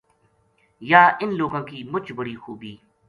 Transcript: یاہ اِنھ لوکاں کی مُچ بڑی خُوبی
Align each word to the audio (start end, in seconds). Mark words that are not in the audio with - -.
یاہ 0.91 1.15
اِنھ 1.19 1.35
لوکاں 1.39 1.63
کی 1.69 1.77
مُچ 1.91 2.05
بڑی 2.17 2.35
خُوبی 2.41 2.73